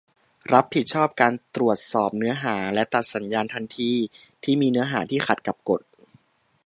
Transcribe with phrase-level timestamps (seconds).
[0.53, 3.91] รับผิดชอบการตรวจสอบเนื้อหาและตัดสัญญาณทันที
[4.43, 5.81] ที่มีเนื้อหาที่ขัดกับกฎ